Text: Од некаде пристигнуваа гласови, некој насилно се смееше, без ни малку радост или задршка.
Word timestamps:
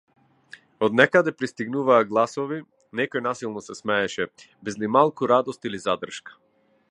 Од 0.85 0.95
некаде 0.99 1.33
пристигнуваа 1.41 1.99
гласови, 2.13 2.57
некој 3.01 3.23
насилно 3.27 3.63
се 3.67 3.77
смееше, 3.81 4.29
без 4.69 4.83
ни 4.85 4.89
малку 4.97 5.29
радост 5.35 5.69
или 5.71 5.83
задршка. 5.89 6.41